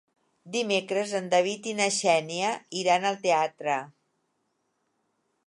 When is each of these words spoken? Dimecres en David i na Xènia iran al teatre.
Dimecres 0.53 1.13
en 1.19 1.27
David 1.33 1.69
i 1.73 1.73
na 1.81 1.87
Xènia 1.99 2.49
iran 2.81 3.07
al 3.11 3.21
teatre. 3.27 3.79